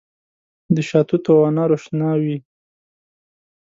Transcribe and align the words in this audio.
د 0.75 0.77
شاتوتو 0.89 1.29
او 1.37 1.41
انارو 1.49 1.77
شنه 1.83 2.09
وي 2.23 2.37